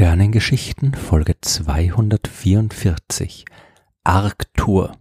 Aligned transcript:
Sternengeschichten 0.00 0.94
Folge 0.94 1.34
244 1.40 3.44
Arctur 4.04 4.92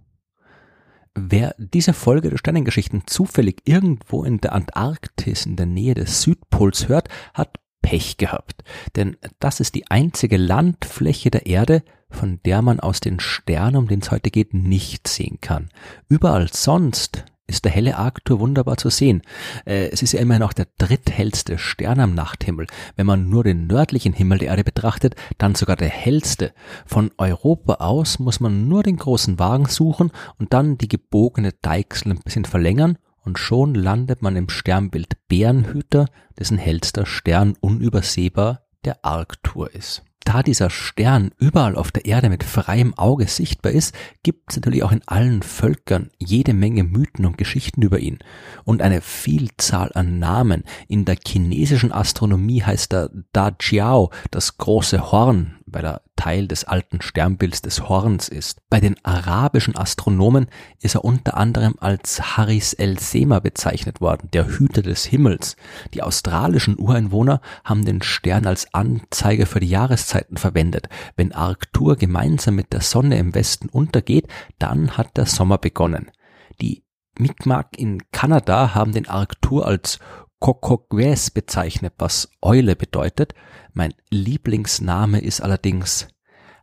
Wer 1.13 1.53
diese 1.59 1.93
Folge 1.93 2.31
der 2.31 2.39
Sternengeschichten 2.39 3.03
zufällig 3.05 3.61
irgendwo 3.65 4.23
in 4.23 4.41
der 4.41 4.53
Antarktis 4.53 5.45
in 5.45 5.55
der 5.55 5.67
Nähe 5.67 5.93
des 5.93 6.23
Südpols 6.23 6.87
hört, 6.87 7.09
hat 7.35 7.59
Pech 7.83 8.17
gehabt. 8.17 8.63
Denn 8.95 9.17
das 9.37 9.59
ist 9.59 9.75
die 9.75 9.87
einzige 9.91 10.37
Landfläche 10.37 11.29
der 11.29 11.45
Erde, 11.45 11.83
von 12.09 12.39
der 12.43 12.63
man 12.63 12.79
aus 12.79 12.99
den 12.99 13.19
Sternen, 13.19 13.75
um 13.75 13.87
den 13.87 13.99
es 13.99 14.09
heute 14.09 14.31
geht, 14.31 14.55
nicht 14.55 15.07
sehen 15.07 15.37
kann. 15.41 15.69
Überall 16.09 16.47
sonst 16.51 17.23
ist 17.47 17.65
der 17.65 17.71
helle 17.71 17.97
Arctur 17.97 18.39
wunderbar 18.39 18.77
zu 18.77 18.89
sehen. 18.89 19.21
Äh, 19.65 19.89
es 19.89 20.01
ist 20.01 20.11
ja 20.11 20.19
immerhin 20.19 20.43
auch 20.43 20.53
der 20.53 20.67
dritthellste 20.77 21.57
Stern 21.57 21.99
am 21.99 22.13
Nachthimmel. 22.13 22.67
Wenn 22.95 23.05
man 23.05 23.29
nur 23.29 23.43
den 23.43 23.67
nördlichen 23.67 24.13
Himmel 24.13 24.39
der 24.39 24.49
Erde 24.49 24.63
betrachtet, 24.63 25.15
dann 25.37 25.55
sogar 25.55 25.77
der 25.77 25.89
hellste. 25.89 26.53
Von 26.85 27.11
Europa 27.17 27.75
aus 27.75 28.19
muss 28.19 28.39
man 28.39 28.67
nur 28.67 28.83
den 28.83 28.97
großen 28.97 29.39
Wagen 29.39 29.65
suchen 29.65 30.11
und 30.37 30.53
dann 30.53 30.77
die 30.77 30.89
gebogene 30.89 31.53
Deichsel 31.61 32.11
ein 32.11 32.19
bisschen 32.19 32.45
verlängern 32.45 32.97
und 33.23 33.39
schon 33.39 33.75
landet 33.75 34.21
man 34.21 34.35
im 34.35 34.49
Sternbild 34.49 35.17
Bärenhüter, 35.27 36.07
dessen 36.37 36.57
hellster 36.57 37.05
Stern 37.05 37.55
unübersehbar 37.59 38.61
der 38.85 39.03
Arctur 39.03 39.73
ist 39.73 40.06
da 40.27 40.43
dieser 40.43 40.69
Stern 40.69 41.31
überall 41.37 41.77
auf 41.77 41.91
der 41.91 42.05
Erde 42.05 42.27
mit 42.27 42.43
freiem 42.43 42.93
Auge 42.97 43.27
sichtbar 43.27 43.71
ist, 43.71 43.95
gibt 44.23 44.51
es 44.51 44.57
natürlich 44.57 44.83
auch 44.83 44.91
in 44.91 45.01
allen 45.05 45.41
Völkern 45.41 46.09
jede 46.17 46.53
Menge 46.53 46.83
Mythen 46.83 47.25
und 47.25 47.37
Geschichten 47.37 47.81
über 47.81 47.99
ihn 47.99 48.19
und 48.65 48.81
eine 48.81 48.99
Vielzahl 48.99 49.91
an 49.93 50.19
Namen. 50.19 50.65
In 50.89 51.05
der 51.05 51.15
chinesischen 51.25 51.93
Astronomie 51.93 52.61
heißt 52.61 52.93
er 52.93 53.09
Da 53.31 53.55
Jiao, 53.57 54.11
das 54.29 54.57
große 54.57 55.13
Horn, 55.13 55.55
weil 55.65 55.85
er 55.85 56.01
Teil 56.17 56.49
des 56.49 56.65
alten 56.65 57.01
Sternbilds 57.01 57.61
des 57.61 57.87
Horns 57.87 58.27
ist. 58.27 58.59
Bei 58.69 58.81
den 58.81 58.97
arabischen 59.05 59.77
Astronomen 59.77 60.47
ist 60.81 60.95
er 60.95 61.05
unter 61.05 61.37
anderem 61.37 61.75
als 61.79 62.35
Haris 62.35 62.73
el 62.73 62.99
Sema 62.99 63.39
bezeichnet 63.39 64.01
worden, 64.01 64.29
der 64.33 64.47
Hüter 64.47 64.81
des 64.81 65.05
Himmels. 65.05 65.55
Die 65.93 66.03
australischen 66.03 66.77
Ureinwohner 66.77 67.39
haben 67.63 67.85
den 67.85 68.01
Stern 68.01 68.45
als 68.45 68.73
Anzeiger 68.73 69.45
für 69.45 69.61
die 69.61 69.69
Jahreszeiten 69.69 70.35
verwendet. 70.35 70.89
Wenn 71.15 71.31
Arctur 71.31 71.95
gemeinsam 71.95 72.55
mit 72.55 72.73
der 72.73 72.81
Sonne 72.81 73.17
im 73.17 73.33
Westen 73.33 73.69
untergeht, 73.69 74.27
dann 74.59 74.97
hat 74.97 75.15
der 75.15 75.25
Sommer 75.25 75.57
begonnen. 75.57 76.11
Die 76.59 76.83
Mi'kmaq 77.17 77.75
in 77.77 78.11
Kanada 78.11 78.75
haben 78.75 78.91
den 78.91 79.07
Arctur 79.07 79.65
als 79.65 79.99
Kokokwes 80.39 81.31
bezeichnet, 81.31 81.93
was 81.97 82.29
Eule 82.41 82.75
bedeutet. 82.75 83.33
Mein 83.73 83.93
Lieblingsname 84.09 85.19
ist 85.19 85.41
allerdings 85.41 86.07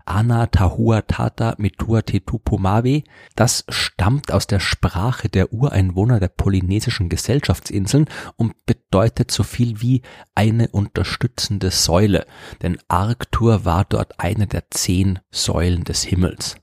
Ana 0.07 0.47
Tahua 0.47 1.03
Tata 1.03 1.55
Mitua 1.59 2.03
Tetupumawe. 2.03 3.03
Das 3.37 3.65
stammt 3.69 4.33
aus 4.33 4.47
der 4.47 4.61
Sprache 4.61 5.29
der 5.29 5.53
Ureinwohner 5.53 6.21
der 6.21 6.29
polynesischen 6.29 7.09
Gesellschaftsinseln 7.09 8.07
und 8.37 8.55
bedeutet 8.67 9.31
so 9.31 9.43
viel 9.43 9.81
wie 9.81 10.03
eine 10.35 10.69
unterstützende 10.69 11.71
Säule, 11.71 12.27
denn 12.63 12.79
Arctur 12.89 13.65
war 13.65 13.85
dort 13.85 14.21
eine 14.21 14.47
der 14.47 14.71
zehn 14.71 15.21
Säulen 15.31 15.85
des 15.85 16.03
Himmels. 16.05 16.57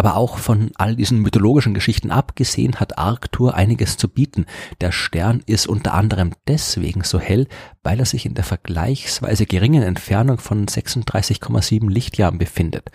Aber 0.00 0.16
auch 0.16 0.38
von 0.38 0.70
all 0.76 0.96
diesen 0.96 1.18
mythologischen 1.18 1.74
Geschichten 1.74 2.10
abgesehen 2.10 2.80
hat 2.80 2.96
Arctur 2.96 3.54
einiges 3.54 3.98
zu 3.98 4.08
bieten. 4.08 4.46
Der 4.80 4.92
Stern 4.92 5.42
ist 5.44 5.66
unter 5.66 5.92
anderem 5.92 6.32
deswegen 6.48 7.04
so 7.04 7.20
hell, 7.20 7.46
weil 7.82 8.00
er 8.00 8.06
sich 8.06 8.24
in 8.24 8.32
der 8.32 8.44
vergleichsweise 8.44 9.44
geringen 9.44 9.82
Entfernung 9.82 10.38
von 10.38 10.64
36,7 10.64 11.90
Lichtjahren 11.90 12.38
befindet. 12.38 12.90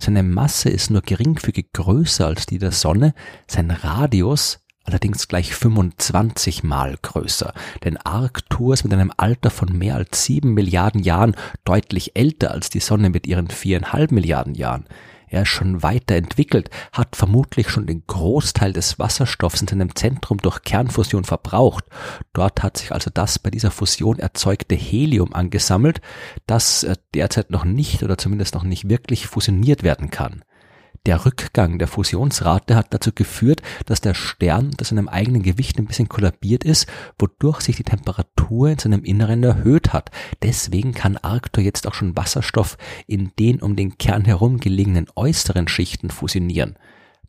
Seine 0.00 0.24
Masse 0.24 0.68
ist 0.68 0.90
nur 0.90 1.02
geringfügig 1.02 1.66
größer 1.74 2.26
als 2.26 2.46
die 2.46 2.58
der 2.58 2.72
Sonne, 2.72 3.14
sein 3.46 3.70
Radius 3.70 4.58
allerdings 4.82 5.28
gleich 5.28 5.54
25 5.54 6.64
mal 6.64 6.96
größer. 7.00 7.54
Denn 7.84 7.98
Arctur 7.98 8.74
ist 8.74 8.82
mit 8.82 8.92
einem 8.92 9.12
Alter 9.16 9.50
von 9.50 9.78
mehr 9.78 9.94
als 9.94 10.24
sieben 10.24 10.54
Milliarden 10.54 11.04
Jahren 11.04 11.36
deutlich 11.64 12.16
älter 12.16 12.50
als 12.50 12.68
die 12.68 12.80
Sonne 12.80 13.10
mit 13.10 13.28
ihren 13.28 13.46
viereinhalb 13.46 14.10
Milliarden 14.10 14.56
Jahren. 14.56 14.86
Er 15.30 15.42
ist 15.42 15.48
schon 15.48 15.82
weiterentwickelt, 15.82 16.70
hat 16.92 17.16
vermutlich 17.16 17.70
schon 17.70 17.86
den 17.86 18.04
Großteil 18.06 18.72
des 18.72 18.98
Wasserstoffs 18.98 19.60
in 19.60 19.68
seinem 19.68 19.94
Zentrum 19.94 20.38
durch 20.38 20.62
Kernfusion 20.62 21.24
verbraucht. 21.24 21.84
Dort 22.32 22.62
hat 22.62 22.76
sich 22.78 22.92
also 22.92 23.10
das 23.12 23.38
bei 23.38 23.50
dieser 23.50 23.70
Fusion 23.70 24.18
erzeugte 24.18 24.74
Helium 24.74 25.34
angesammelt, 25.34 26.00
das 26.46 26.82
äh, 26.84 26.96
derzeit 27.14 27.50
noch 27.50 27.64
nicht 27.64 28.02
oder 28.02 28.18
zumindest 28.18 28.54
noch 28.54 28.64
nicht 28.64 28.88
wirklich 28.88 29.26
fusioniert 29.26 29.82
werden 29.82 30.10
kann. 30.10 30.44
Der 31.08 31.24
Rückgang 31.24 31.78
der 31.78 31.88
Fusionsrate 31.88 32.76
hat 32.76 32.92
dazu 32.92 33.12
geführt, 33.14 33.62
dass 33.86 34.02
der 34.02 34.12
Stern 34.12 34.66
unter 34.66 34.84
seinem 34.84 35.08
eigenen 35.08 35.42
Gewicht 35.42 35.78
ein 35.78 35.86
bisschen 35.86 36.10
kollabiert 36.10 36.64
ist, 36.64 36.86
wodurch 37.18 37.62
sich 37.62 37.76
die 37.76 37.82
Temperatur 37.82 38.68
in 38.68 38.78
seinem 38.78 39.04
Inneren 39.04 39.42
erhöht 39.42 39.94
hat. 39.94 40.10
Deswegen 40.42 40.92
kann 40.92 41.16
Arctur 41.16 41.64
jetzt 41.64 41.86
auch 41.86 41.94
schon 41.94 42.14
Wasserstoff 42.14 42.76
in 43.06 43.32
den 43.38 43.62
um 43.62 43.74
den 43.74 43.96
Kern 43.96 44.26
herum 44.26 44.60
gelegenen 44.60 45.06
äußeren 45.16 45.66
Schichten 45.66 46.10
fusionieren. 46.10 46.76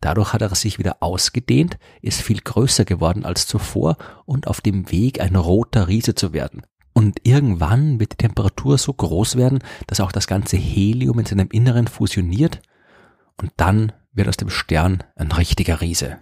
Dadurch 0.02 0.34
hat 0.34 0.42
er 0.42 0.54
sich 0.56 0.78
wieder 0.78 0.98
ausgedehnt, 1.00 1.78
ist 2.02 2.22
viel 2.22 2.42
größer 2.42 2.84
geworden 2.84 3.24
als 3.24 3.48
zuvor 3.48 3.96
und 4.26 4.48
auf 4.48 4.60
dem 4.60 4.92
Weg 4.92 5.22
ein 5.22 5.38
roter 5.38 5.88
Riese 5.88 6.16
zu 6.16 6.34
werden. 6.34 6.64
Und 6.92 7.22
irgendwann 7.24 8.02
wird 8.02 8.12
die 8.12 8.18
Temperatur 8.18 8.78
so 8.78 8.92
groß 8.92 9.38
werden, 9.38 9.60
dass 9.88 10.02
auch 10.02 10.12
das 10.12 10.28
ganze 10.28 10.58
Helium 10.58 11.18
in 11.20 11.26
seinem 11.26 11.48
Inneren 11.50 11.88
fusioniert 11.88 12.60
und 13.42 13.52
dann 13.58 13.92
wird 14.12 14.28
aus 14.28 14.38
dem 14.38 14.50
Stern 14.50 15.04
ein 15.16 15.32
richtiger 15.32 15.82
Riese. 15.82 16.18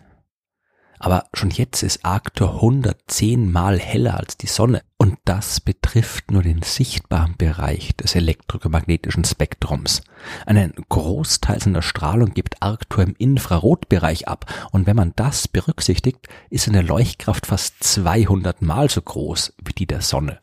Aber 1.00 1.26
schon 1.34 1.52
jetzt 1.52 1.84
ist 1.84 2.04
Arctur 2.04 2.56
110 2.56 3.52
mal 3.52 3.80
heller 3.80 4.18
als 4.18 4.38
die 4.38 4.48
Sonne. 4.48 4.82
Und 4.98 5.20
das 5.26 5.62
betrifft 5.62 6.32
nur 6.32 6.42
den 6.42 6.64
sichtbaren 6.64 7.36
Bereich 7.38 7.96
des 7.96 8.16
elektromagnetischen 8.16 9.24
Spektrums. 9.24 10.02
Einen 10.48 10.74
Großteil 10.90 11.62
seiner 11.62 11.84
Strahlung 11.84 12.34
gibt 12.34 12.64
Arctur 12.64 13.04
im 13.04 13.16
Infrarotbereich 13.16 14.28
ab. 14.28 14.52
Und 14.72 14.88
wenn 14.88 14.96
man 14.96 15.14
das 15.16 15.48
berücksichtigt, 15.48 16.28
ist 16.50 16.66
seine 16.66 16.82
Leuchtkraft 16.82 17.46
fast 17.46 17.84
200 17.84 18.64
mal 18.64 18.90
so 18.90 19.02
groß 19.02 19.54
wie 19.64 19.74
die 19.74 19.86
der 19.86 20.02
Sonne. 20.02 20.40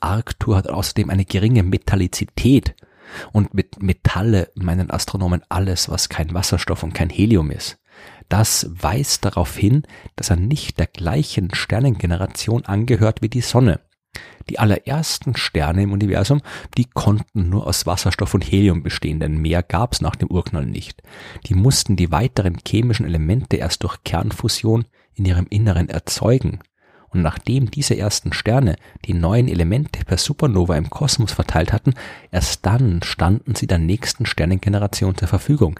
Arctur 0.00 0.56
hat 0.56 0.68
außerdem 0.68 1.10
eine 1.10 1.24
geringe 1.24 1.64
Metallizität. 1.64 2.76
Und 3.32 3.54
mit 3.54 3.82
Metalle 3.82 4.50
meinen 4.54 4.90
Astronomen 4.90 5.42
alles, 5.48 5.88
was 5.88 6.08
kein 6.08 6.34
Wasserstoff 6.34 6.82
und 6.82 6.94
kein 6.94 7.10
Helium 7.10 7.50
ist. 7.50 7.78
Das 8.28 8.68
weist 8.70 9.24
darauf 9.24 9.56
hin, 9.56 9.82
dass 10.16 10.30
er 10.30 10.36
nicht 10.36 10.78
der 10.78 10.86
gleichen 10.86 11.54
Sternengeneration 11.54 12.64
angehört 12.64 13.22
wie 13.22 13.28
die 13.28 13.40
Sonne. 13.40 13.80
Die 14.48 14.58
allerersten 14.58 15.36
Sterne 15.36 15.82
im 15.82 15.92
Universum, 15.92 16.40
die 16.76 16.86
konnten 16.86 17.50
nur 17.50 17.66
aus 17.66 17.86
Wasserstoff 17.86 18.34
und 18.34 18.42
Helium 18.42 18.82
bestehen, 18.82 19.20
denn 19.20 19.38
mehr 19.38 19.62
gab's 19.62 20.00
nach 20.00 20.16
dem 20.16 20.30
Urknall 20.30 20.66
nicht. 20.66 21.02
Die 21.46 21.54
mussten 21.54 21.96
die 21.96 22.10
weiteren 22.10 22.58
chemischen 22.66 23.06
Elemente 23.06 23.56
erst 23.56 23.82
durch 23.82 24.02
Kernfusion 24.04 24.86
in 25.14 25.26
ihrem 25.26 25.46
Inneren 25.50 25.88
erzeugen 25.88 26.60
und 27.10 27.22
nachdem 27.22 27.70
diese 27.70 27.96
ersten 27.96 28.32
Sterne 28.32 28.76
die 29.04 29.14
neuen 29.14 29.48
Elemente 29.48 30.04
per 30.04 30.18
Supernova 30.18 30.76
im 30.76 30.90
Kosmos 30.90 31.32
verteilt 31.32 31.72
hatten, 31.72 31.94
erst 32.30 32.66
dann 32.66 33.02
standen 33.02 33.54
sie 33.54 33.66
der 33.66 33.78
nächsten 33.78 34.26
Sternengeneration 34.26 35.16
zur 35.16 35.28
Verfügung. 35.28 35.78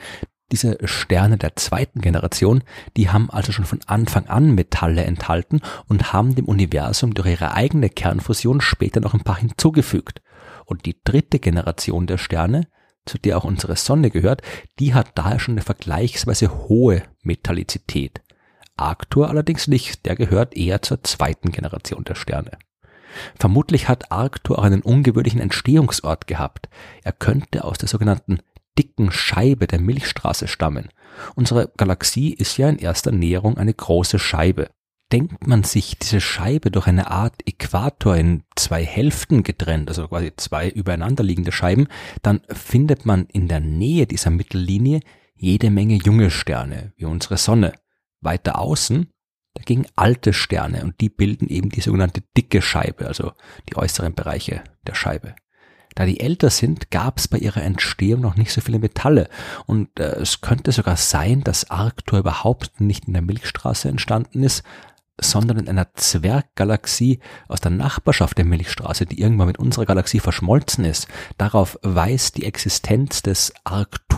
Diese 0.50 0.78
Sterne 0.84 1.36
der 1.36 1.56
zweiten 1.56 2.00
Generation, 2.00 2.62
die 2.96 3.10
haben 3.10 3.28
also 3.28 3.52
schon 3.52 3.66
von 3.66 3.80
Anfang 3.86 4.28
an 4.28 4.54
Metalle 4.54 5.04
enthalten 5.04 5.60
und 5.86 6.14
haben 6.14 6.34
dem 6.34 6.46
Universum 6.46 7.12
durch 7.12 7.28
ihre 7.28 7.52
eigene 7.52 7.90
Kernfusion 7.90 8.62
später 8.62 9.00
noch 9.00 9.12
ein 9.12 9.25
paar 9.25 9.38
hinzugefügt. 9.38 10.22
Und 10.64 10.86
die 10.86 10.96
dritte 11.04 11.38
Generation 11.38 12.06
der 12.06 12.16
Sterne, 12.16 12.66
zu 13.04 13.19
der 13.19 13.36
auch 13.36 13.44
unsere 13.44 13.76
Sonne 13.76 14.10
gehört, 14.10 14.40
die 14.78 14.94
hat 14.94 15.10
daher 15.16 15.38
schon 15.38 15.54
eine 15.54 15.62
vergleichsweise 15.62 16.69
hohe 16.69 17.02
Metallizität. 17.22 18.22
Arctur 18.78 19.28
allerdings 19.28 19.69
nicht, 19.69 20.06
der 20.06 20.16
gehört 20.16 20.56
eher 20.56 20.82
zur 20.82 21.02
zweiten 21.02 21.52
Generation 21.52 22.04
der 22.04 22.14
Sterne. 22.14 22.52
Vermutlich 23.38 23.88
hat 23.88 24.12
Arctur 24.12 24.58
auch 24.58 24.64
einen 24.64 24.82
ungewöhnlichen 24.82 25.40
Entstehungsort 25.40 26.26
gehabt. 26.26 26.69
Er 27.02 27.12
könnte 27.12 27.64
aus 27.64 27.78
der 27.78 27.88
sogenannten 27.88 28.38
dicken 28.78 29.10
Scheibe 29.10 29.66
der 29.66 29.80
Milchstraße 29.80 30.46
stammen. 30.46 30.90
Unsere 31.34 31.72
Galaxie 31.76 32.32
ist 32.32 32.56
ja 32.58 32.69
in 32.69 32.78
erster 32.78 33.10
Näherung 33.10 33.58
eine 33.58 33.75
große 33.75 34.19
Scheibe. 34.19 34.70
Denkt 35.10 35.46
man 35.46 35.64
sich 35.64 35.98
diese 35.98 36.20
Scheibe 36.20 36.70
durch 36.70 36.86
eine 36.86 37.10
Art 37.10 37.34
Äquator 37.46 38.14
in 38.14 38.44
zwei 38.56 38.84
Hälften 38.84 39.42
getrennt, 39.42 39.88
also 39.88 40.06
quasi 40.06 40.32
zwei 40.36 40.69
übereinanderliegende 40.69 41.50
Scheiben, 41.50 41.88
dann 42.22 42.42
findet 42.48 43.06
man 43.06 43.26
in 43.32 43.48
der 43.48 43.60
Nähe 43.60 44.06
dieser 44.06 44.30
Mittellinie 44.30 45.00
jede 45.34 45.70
Menge 45.70 45.94
junge 45.94 46.30
Sterne, 46.30 46.92
wie 46.96 47.06
unsere 47.06 47.38
Sonne. 47.38 47.72
Weiter 48.20 48.58
außen 48.58 49.10
dagegen 49.54 49.86
alte 49.96 50.32
Sterne 50.32 50.82
und 50.84 51.00
die 51.00 51.08
bilden 51.08 51.48
eben 51.48 51.68
die 51.68 51.80
sogenannte 51.80 52.22
dicke 52.36 52.62
Scheibe, 52.62 53.06
also 53.06 53.32
die 53.68 53.76
äußeren 53.76 54.14
Bereiche 54.14 54.62
der 54.86 54.94
Scheibe. 54.94 55.34
Da 55.94 56.06
die 56.06 56.20
älter 56.20 56.50
sind, 56.50 56.92
gab 56.92 57.18
es 57.18 57.26
bei 57.26 57.38
ihrer 57.38 57.62
Entstehung 57.62 58.20
noch 58.20 58.36
nicht 58.36 58.52
so 58.52 58.60
viele 58.60 58.78
Metalle 58.78 59.28
und 59.66 59.98
äh, 59.98 60.14
es 60.20 60.40
könnte 60.40 60.70
sogar 60.70 60.96
sein, 60.96 61.42
dass 61.42 61.70
Arctur 61.70 62.20
überhaupt 62.20 62.80
nicht 62.80 63.06
in 63.06 63.14
der 63.14 63.22
Milchstraße 63.22 63.88
entstanden 63.88 64.44
ist, 64.44 64.62
sondern 65.20 65.58
in 65.58 65.68
einer 65.68 65.92
Zwerggalaxie 65.94 67.18
aus 67.48 67.60
der 67.60 67.72
Nachbarschaft 67.72 68.38
der 68.38 68.44
Milchstraße, 68.44 69.06
die 69.06 69.20
irgendwann 69.20 69.48
mit 69.48 69.58
unserer 69.58 69.86
Galaxie 69.86 70.20
verschmolzen 70.20 70.84
ist. 70.84 71.08
Darauf 71.36 71.76
weist 71.82 72.36
die 72.36 72.44
Existenz 72.44 73.22
des 73.22 73.52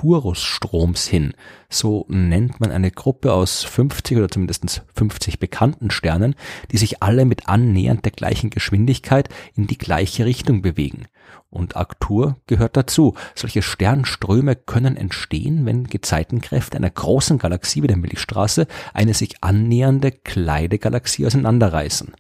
Arcturus-Stroms 0.01 1.07
hin. 1.07 1.35
So 1.69 2.07
nennt 2.09 2.59
man 2.61 2.71
eine 2.71 2.91
Gruppe 2.91 3.33
aus 3.33 3.63
50 3.65 4.17
oder 4.17 4.29
zumindest 4.29 4.83
50 4.95 5.39
bekannten 5.39 5.91
Sternen, 5.91 6.35
die 6.73 6.79
sich 6.79 7.03
alle 7.03 7.25
mit 7.25 7.49
annähernd 7.49 8.05
der 8.05 8.13
gleichen 8.13 8.51
Geschwindigkeit 8.51 9.29
in 9.55 9.67
die 9.67 9.79
gleiche 9.79 10.25
Richtung 10.25 10.63
bewegen. 10.63 11.07
Und 11.51 11.77
Arctur 11.77 12.37
gehört 12.47 12.77
dazu. 12.77 13.15
Solche 13.35 13.63
Sternströme 13.63 14.57
können 14.57 14.97
entstehen, 14.97 15.67
wenn 15.67 15.85
Gezeitenkräfte 15.85 16.77
einer 16.77 16.91
großen 16.91 17.39
Galaxie 17.39 17.83
wie 17.83 17.89
der 17.89 17.97
Milchstraße 17.97 18.67
eine 18.95 19.15
sich 19.15 19.43
annähernde 19.43 20.13
kleine 20.13 20.79
Galaxie 20.79 21.27
auseinanderreißen. 21.27 22.15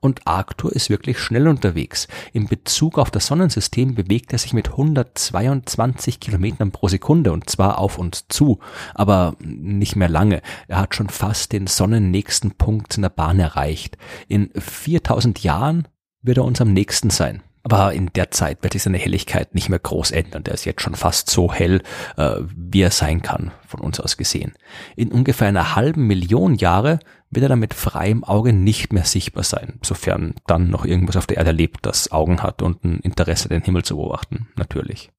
Und 0.00 0.26
Arctur 0.26 0.72
ist 0.72 0.90
wirklich 0.90 1.18
schnell 1.18 1.48
unterwegs. 1.48 2.08
In 2.32 2.46
Bezug 2.46 2.98
auf 2.98 3.10
das 3.10 3.26
Sonnensystem 3.26 3.94
bewegt 3.94 4.32
er 4.32 4.38
sich 4.38 4.52
mit 4.52 4.70
122 4.70 6.20
Kilometern 6.20 6.70
pro 6.72 6.88
Sekunde 6.88 7.32
und 7.32 7.48
zwar 7.48 7.78
auf 7.78 7.98
uns 7.98 8.26
zu, 8.28 8.58
aber 8.94 9.36
nicht 9.40 9.96
mehr 9.96 10.08
lange. 10.08 10.42
Er 10.68 10.78
hat 10.78 10.94
schon 10.94 11.08
fast 11.08 11.52
den 11.52 11.66
sonnennächsten 11.66 12.52
Punkt 12.52 12.96
in 12.96 13.02
der 13.02 13.10
Bahn 13.10 13.40
erreicht. 13.40 13.96
In 14.28 14.50
4000 14.54 15.42
Jahren 15.42 15.88
wird 16.22 16.38
er 16.38 16.44
uns 16.44 16.60
am 16.60 16.72
nächsten 16.72 17.10
sein. 17.10 17.42
Aber 17.68 17.92
in 17.94 18.12
der 18.14 18.30
Zeit 18.30 18.62
wird 18.62 18.74
sich 18.74 18.84
seine 18.84 18.96
Helligkeit 18.96 19.52
nicht 19.56 19.68
mehr 19.68 19.80
groß 19.80 20.12
ändern. 20.12 20.44
Der 20.44 20.54
ist 20.54 20.64
jetzt 20.66 20.82
schon 20.82 20.94
fast 20.94 21.28
so 21.28 21.52
hell, 21.52 21.82
äh, 22.16 22.36
wie 22.54 22.82
er 22.82 22.92
sein 22.92 23.22
kann, 23.22 23.50
von 23.66 23.80
uns 23.80 23.98
aus 23.98 24.16
gesehen. 24.16 24.54
In 24.94 25.10
ungefähr 25.10 25.48
einer 25.48 25.74
halben 25.74 26.06
Million 26.06 26.54
Jahre 26.54 27.00
wird 27.28 27.42
er 27.42 27.48
dann 27.48 27.58
mit 27.58 27.74
freiem 27.74 28.22
Auge 28.22 28.52
nicht 28.52 28.92
mehr 28.92 29.04
sichtbar 29.04 29.42
sein, 29.42 29.80
sofern 29.82 30.34
dann 30.46 30.70
noch 30.70 30.84
irgendwas 30.84 31.16
auf 31.16 31.26
der 31.26 31.38
Erde 31.38 31.50
lebt, 31.50 31.84
das 31.84 32.12
Augen 32.12 32.40
hat 32.40 32.62
und 32.62 32.84
ein 32.84 33.00
Interesse, 33.00 33.48
den 33.48 33.62
Himmel 33.62 33.82
zu 33.82 33.96
beobachten, 33.96 34.46
natürlich. 34.54 35.10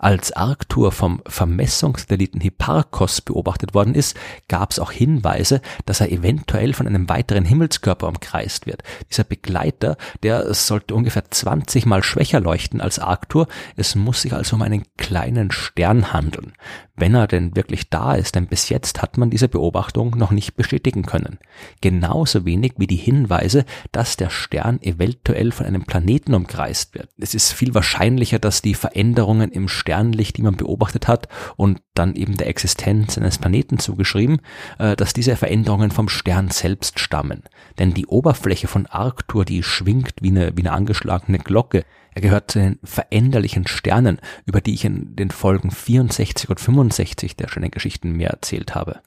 Als 0.00 0.32
Arctur 0.32 0.92
vom 0.92 1.20
Vermessungssatelliten 1.26 2.40
Hipparcos 2.40 3.20
beobachtet 3.20 3.74
worden 3.74 3.94
ist, 3.94 4.16
gab 4.48 4.70
es 4.70 4.78
auch 4.78 4.92
Hinweise, 4.92 5.60
dass 5.84 6.00
er 6.00 6.10
eventuell 6.10 6.72
von 6.72 6.86
einem 6.86 7.10
weiteren 7.10 7.44
Himmelskörper 7.44 8.08
umkreist 8.08 8.66
wird. 8.66 8.82
Dieser 9.10 9.24
Begleiter, 9.24 9.98
der 10.22 10.54
sollte 10.54 10.94
ungefähr 10.94 11.30
20 11.30 11.84
mal 11.84 12.02
schwächer 12.02 12.40
leuchten 12.40 12.80
als 12.80 12.98
Arctur. 12.98 13.46
Es 13.76 13.94
muss 13.94 14.22
sich 14.22 14.32
also 14.32 14.56
um 14.56 14.62
einen 14.62 14.84
kleinen 14.96 15.50
Stern 15.50 16.14
handeln 16.14 16.54
wenn 17.00 17.14
er 17.14 17.26
denn 17.26 17.56
wirklich 17.56 17.88
da 17.88 18.14
ist, 18.14 18.34
denn 18.34 18.46
bis 18.46 18.68
jetzt 18.68 19.02
hat 19.02 19.16
man 19.16 19.30
diese 19.30 19.48
Beobachtung 19.48 20.16
noch 20.16 20.30
nicht 20.30 20.54
bestätigen 20.54 21.02
können. 21.02 21.38
Genauso 21.80 22.44
wenig 22.44 22.74
wie 22.76 22.86
die 22.86 22.96
Hinweise, 22.96 23.64
dass 23.90 24.16
der 24.16 24.30
Stern 24.30 24.80
eventuell 24.82 25.50
von 25.50 25.66
einem 25.66 25.84
Planeten 25.84 26.34
umkreist 26.34 26.94
wird. 26.94 27.08
Es 27.18 27.34
ist 27.34 27.52
viel 27.52 27.74
wahrscheinlicher, 27.74 28.38
dass 28.38 28.62
die 28.62 28.74
Veränderungen 28.74 29.50
im 29.50 29.68
Sternlicht, 29.90 30.36
die 30.36 30.42
man 30.42 30.56
beobachtet 30.56 31.08
hat 31.08 31.26
und 31.56 31.80
dann 31.94 32.14
eben 32.14 32.36
der 32.36 32.46
Existenz 32.46 33.18
eines 33.18 33.38
Planeten 33.38 33.80
zugeschrieben, 33.80 34.40
äh, 34.78 34.94
dass 34.94 35.12
diese 35.12 35.34
Veränderungen 35.34 35.90
vom 35.90 36.08
Stern 36.08 36.50
selbst 36.50 37.00
stammen. 37.00 37.42
Denn 37.78 37.92
die 37.92 38.06
Oberfläche 38.06 38.68
von 38.68 38.86
Arctur, 38.86 39.44
die 39.44 39.64
schwingt 39.64 40.14
wie 40.20 40.28
eine, 40.28 40.56
wie 40.56 40.62
eine 40.62 40.72
angeschlagene 40.72 41.38
Glocke, 41.38 41.84
er 42.12 42.22
gehört 42.22 42.52
zu 42.52 42.60
den 42.60 42.78
veränderlichen 42.84 43.66
Sternen, 43.66 44.18
über 44.46 44.60
die 44.60 44.74
ich 44.74 44.84
in 44.84 45.16
den 45.16 45.30
Folgen 45.30 45.70
64 45.70 46.48
und 46.48 46.60
65 46.60 47.36
der 47.36 47.48
schönen 47.48 47.70
Geschichten 47.70 48.12
mehr 48.12 48.30
erzählt 48.30 48.74
habe. 48.74 49.00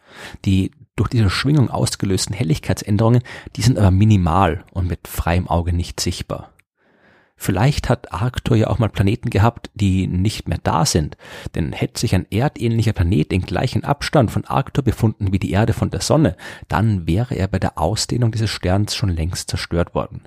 Die 0.45 0.71
durch 0.95 1.09
diese 1.09 1.30
Schwingung 1.30 1.69
ausgelösten 1.69 2.35
Helligkeitsänderungen, 2.35 3.24
die 3.56 3.62
sind 3.62 3.77
aber 3.77 3.91
minimal 3.91 4.63
und 4.74 4.88
mit 4.88 5.07
freiem 5.07 5.47
Auge 5.47 5.74
nicht 5.74 6.00
sichtbar. 6.00 6.53
Vielleicht 7.44 7.90
hat 7.90 8.13
Arctur 8.13 8.56
ja 8.56 8.68
auch 8.68 8.80
mal 8.80 8.88
Planeten 8.88 9.30
gehabt, 9.30 9.69
die 9.74 10.07
nicht 10.07 10.48
mehr 10.48 10.60
da 10.63 10.86
sind, 10.86 11.18
denn 11.56 11.74
hätte 11.74 12.00
sich 12.00 12.16
ein 12.16 12.25
erdähnlicher 12.31 12.94
Planet 12.94 13.34
in 13.34 13.42
gleichen 13.42 13.84
Abstand 13.84 14.31
von 14.31 14.45
Arctur 14.45 14.81
befunden 14.81 15.34
wie 15.34 15.40
die 15.40 15.51
Erde 15.51 15.74
von 15.74 15.90
der 15.90 16.00
Sonne, 16.00 16.38
dann 16.69 17.06
wäre 17.06 17.36
er 17.36 17.50
bei 17.50 17.60
der 17.60 17.78
Ausdehnung 17.78 18.31
dieses 18.31 18.50
Sterns 18.50 18.95
schon 18.95 19.10
längst 19.10 19.50
zerstört 19.50 19.94
worden. 19.94 20.22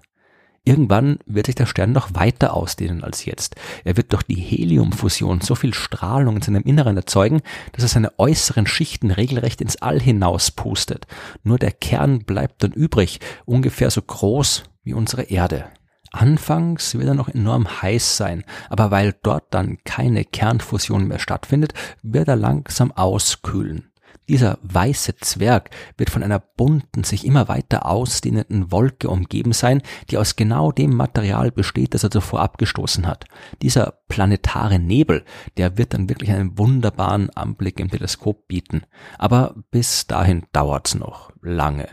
Irgendwann 0.62 1.18
wird 1.24 1.46
sich 1.46 1.54
der 1.54 1.64
Stern 1.64 1.92
noch 1.92 2.12
weiter 2.12 2.52
ausdehnen 2.52 3.02
als 3.02 3.24
jetzt. 3.24 3.56
Er 3.84 3.96
wird 3.96 4.12
durch 4.12 4.24
die 4.24 4.34
Heliumfusion 4.34 5.40
so 5.40 5.54
viel 5.54 5.72
Strahlung 5.72 6.36
in 6.36 6.42
seinem 6.42 6.64
Inneren 6.64 6.98
erzeugen, 6.98 7.40
dass 7.72 7.82
er 7.82 7.88
seine 7.88 8.18
äußeren 8.18 8.66
Schichten 8.66 9.10
regelrecht 9.10 9.62
ins 9.62 9.76
All 9.76 10.02
hinaus 10.02 10.50
pustet. 10.50 11.06
Nur 11.44 11.58
der 11.58 11.72
Kern 11.72 12.24
bleibt 12.24 12.62
dann 12.62 12.72
übrig, 12.72 13.20
ungefähr 13.46 13.90
so 13.90 14.02
groß 14.02 14.64
wie 14.84 14.92
unsere 14.92 15.22
Erde. 15.22 15.64
Anfangs 16.12 16.94
wird 16.94 17.08
er 17.08 17.14
noch 17.14 17.28
enorm 17.28 17.82
heiß 17.82 18.16
sein, 18.16 18.44
aber 18.70 18.90
weil 18.90 19.14
dort 19.22 19.52
dann 19.52 19.78
keine 19.84 20.24
Kernfusion 20.24 21.08
mehr 21.08 21.18
stattfindet, 21.18 21.74
wird 22.02 22.28
er 22.28 22.36
langsam 22.36 22.92
auskühlen. 22.92 23.90
Dieser 24.28 24.58
weiße 24.62 25.16
Zwerg 25.18 25.70
wird 25.96 26.10
von 26.10 26.22
einer 26.22 26.40
bunten, 26.40 27.04
sich 27.04 27.24
immer 27.24 27.46
weiter 27.48 27.86
ausdehnenden 27.86 28.72
Wolke 28.72 29.08
umgeben 29.08 29.52
sein, 29.52 29.82
die 30.10 30.18
aus 30.18 30.34
genau 30.34 30.72
dem 30.72 30.96
Material 30.96 31.52
besteht, 31.52 31.94
das 31.94 32.02
er 32.02 32.10
zuvor 32.10 32.40
abgestoßen 32.40 33.06
hat. 33.06 33.26
Dieser 33.62 33.94
planetare 34.08 34.80
Nebel, 34.80 35.24
der 35.56 35.78
wird 35.78 35.94
dann 35.94 36.08
wirklich 36.08 36.30
einen 36.30 36.58
wunderbaren 36.58 37.30
Anblick 37.30 37.78
im 37.78 37.90
Teleskop 37.90 38.48
bieten. 38.48 38.82
Aber 39.16 39.54
bis 39.70 40.08
dahin 40.08 40.44
dauert's 40.52 40.96
noch 40.96 41.30
lange. 41.40 41.86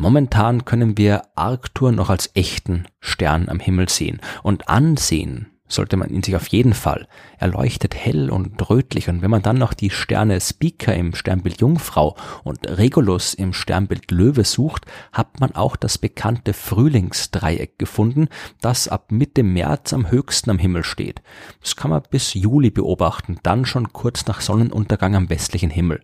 Momentan 0.00 0.64
können 0.64 0.96
wir 0.96 1.24
Arctur 1.34 1.92
noch 1.92 2.08
als 2.08 2.30
echten 2.32 2.86
Stern 3.00 3.50
am 3.50 3.60
Himmel 3.60 3.90
sehen 3.90 4.18
und 4.42 4.66
ansehen 4.66 5.48
sollte 5.68 5.98
man 5.98 6.08
ihn 6.08 6.22
sich 6.22 6.34
auf 6.36 6.46
jeden 6.46 6.72
Fall. 6.72 7.06
Er 7.36 7.48
leuchtet 7.48 7.94
hell 7.94 8.30
und 8.30 8.70
rötlich 8.70 9.10
und 9.10 9.20
wenn 9.20 9.30
man 9.30 9.42
dann 9.42 9.58
noch 9.58 9.74
die 9.74 9.90
Sterne 9.90 10.40
Speaker 10.40 10.96
im 10.96 11.14
Sternbild 11.14 11.60
Jungfrau 11.60 12.16
und 12.44 12.66
Regulus 12.66 13.34
im 13.34 13.52
Sternbild 13.52 14.10
Löwe 14.10 14.44
sucht, 14.44 14.86
hat 15.12 15.38
man 15.38 15.54
auch 15.54 15.76
das 15.76 15.98
bekannte 15.98 16.54
Frühlingsdreieck 16.54 17.78
gefunden, 17.78 18.28
das 18.62 18.88
ab 18.88 19.12
Mitte 19.12 19.42
März 19.42 19.92
am 19.92 20.10
höchsten 20.10 20.48
am 20.48 20.58
Himmel 20.58 20.82
steht. 20.82 21.20
Das 21.60 21.76
kann 21.76 21.90
man 21.90 22.02
bis 22.08 22.32
Juli 22.32 22.70
beobachten, 22.70 23.38
dann 23.42 23.66
schon 23.66 23.92
kurz 23.92 24.24
nach 24.24 24.40
Sonnenuntergang 24.40 25.14
am 25.14 25.28
westlichen 25.28 25.68
Himmel. 25.68 26.00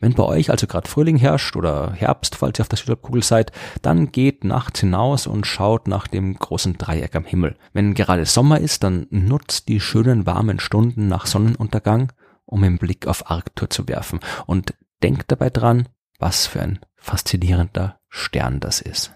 Wenn 0.00 0.14
bei 0.14 0.24
euch 0.24 0.50
also 0.50 0.66
gerade 0.66 0.88
Frühling 0.88 1.16
herrscht 1.16 1.56
oder 1.56 1.92
Herbst, 1.92 2.36
falls 2.36 2.58
ihr 2.58 2.62
auf 2.62 2.68
der 2.68 2.78
Südhalbkugel 2.78 3.22
seid, 3.22 3.52
dann 3.82 4.12
geht 4.12 4.44
nachts 4.44 4.80
hinaus 4.80 5.26
und 5.26 5.46
schaut 5.46 5.88
nach 5.88 6.06
dem 6.06 6.34
großen 6.34 6.76
Dreieck 6.76 7.14
am 7.14 7.24
Himmel. 7.24 7.56
Wenn 7.72 7.94
gerade 7.94 8.26
Sommer 8.26 8.60
ist, 8.60 8.84
dann 8.84 9.06
nutzt 9.10 9.68
die 9.68 9.80
schönen 9.80 10.26
warmen 10.26 10.60
Stunden 10.60 11.08
nach 11.08 11.26
Sonnenuntergang, 11.26 12.12
um 12.44 12.62
den 12.62 12.78
Blick 12.78 13.06
auf 13.06 13.30
Arctur 13.30 13.70
zu 13.70 13.88
werfen 13.88 14.20
und 14.46 14.74
denkt 15.02 15.30
dabei 15.30 15.50
dran, 15.50 15.88
was 16.18 16.46
für 16.46 16.60
ein 16.60 16.80
faszinierender 16.96 17.98
Stern 18.08 18.60
das 18.60 18.80
ist. 18.80 19.12